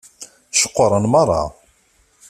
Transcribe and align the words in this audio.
Ceqqṛen 0.59 1.05
meṛṛa. 1.11 1.43